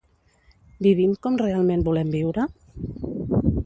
Vivim 0.85 1.13
com 1.27 1.39
realment 1.43 1.87
volem 1.91 2.13
viure? 2.19 2.51